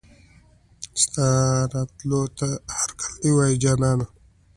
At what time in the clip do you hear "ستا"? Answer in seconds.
1.01-1.27